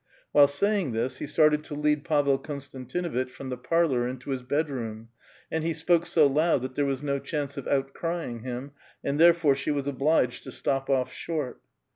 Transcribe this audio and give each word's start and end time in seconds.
While 0.31 0.47
saying 0.47 0.93
this, 0.93 1.19
he 1.19 1.27
started 1.27 1.63
to 1.65 1.75
lead 1.75 2.03
Pavel 2.03 2.39
Konstantinuitch 2.39 3.29
from 3.31 3.49
the 3.49 3.55
parlor 3.57 4.07
into 4.07 4.31
his 4.31 4.41
bed 4.41 4.67
room; 4.67 5.09
and 5.51 5.63
he 5.63 5.75
spoke 5.75 6.07
so 6.07 6.25
loud 6.25 6.63
that 6.63 6.73
there 6.73 6.87
was 6.87 7.03
no 7.03 7.19
chance 7.19 7.55
of 7.55 7.67
out 7.67 7.93
crying 7.93 8.39
him, 8.39 8.71
and 9.03 9.19
therefore 9.19 9.55
she 9.55 9.69
was 9.69 9.85
obliged 9.85 10.41
to 10.45 10.51
stop 10.51 10.89
off 10.89 11.13
short. 11.13 11.61